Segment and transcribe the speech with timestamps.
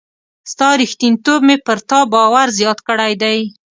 [0.51, 3.39] ستا ریښتینتوب مي پر تا باور زیات کړی دی.